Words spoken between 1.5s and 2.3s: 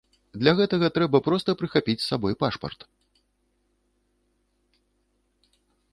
прыхапіць з